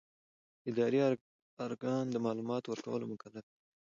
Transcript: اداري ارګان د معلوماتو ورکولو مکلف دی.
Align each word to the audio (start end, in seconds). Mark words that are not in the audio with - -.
اداري 0.69 0.99
ارګان 1.67 2.05
د 2.11 2.15
معلوماتو 2.25 2.67
ورکولو 2.71 3.09
مکلف 3.13 3.45
دی. 3.47 3.53